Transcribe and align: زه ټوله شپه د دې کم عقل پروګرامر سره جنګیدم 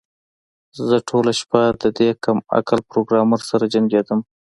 زه 0.89 0.97
ټوله 1.09 1.31
شپه 1.39 1.61
د 1.81 1.83
دې 1.97 2.09
کم 2.23 2.37
عقل 2.57 2.79
پروګرامر 2.91 3.39
سره 3.49 3.65
جنګیدم 3.73 4.19